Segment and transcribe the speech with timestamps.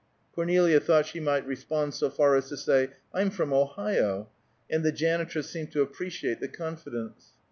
[0.33, 4.31] Cornelia thought she might respond so far as to say, "I'm from Ohio,"
[4.67, 7.33] and the janitress seemed to appreciate the confidence.